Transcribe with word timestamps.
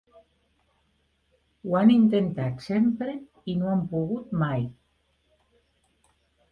Ho 1.67 1.77
han 1.81 1.91
intentat 1.97 2.65
sempre 2.71 3.15
i 3.53 3.57
no 3.61 3.71
han 3.75 3.87
pogut 3.95 4.35
mai. 4.47 4.69